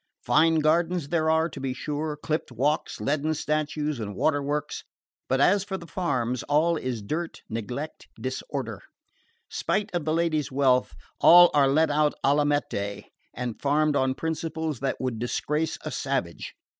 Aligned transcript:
Fine 0.23 0.61
gardens 0.61 1.09
there 1.09 1.29
are, 1.29 1.47
to 1.47 1.59
be 1.59 1.75
sure, 1.75 2.17
clipt 2.17 2.51
walks, 2.51 2.99
leaden 2.99 3.35
statues, 3.35 3.99
and 3.99 4.15
water 4.15 4.41
works; 4.41 4.83
but 5.29 5.39
as 5.39 5.63
for 5.63 5.77
the 5.77 5.85
farms, 5.85 6.41
all 6.49 6.75
is 6.75 7.03
dirt, 7.03 7.43
neglect, 7.49 8.07
disorder. 8.19 8.81
Spite 9.47 9.91
of 9.93 10.03
the 10.05 10.13
lady's 10.15 10.51
wealth, 10.51 10.95
all 11.19 11.51
are 11.53 11.67
let 11.67 11.91
out 11.91 12.15
alla 12.23 12.47
meta, 12.47 13.03
and 13.35 13.61
farmed 13.61 13.95
on 13.95 14.15
principles 14.15 14.79
that 14.79 14.99
would 14.99 15.19
disgrace 15.19 15.77
a 15.85 15.91
savage. 15.91 16.55